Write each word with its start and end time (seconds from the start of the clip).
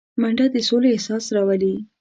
منډه 0.21 0.45
د 0.53 0.55
سولې 0.67 0.89
احساس 0.93 1.25
راولي 1.35 1.73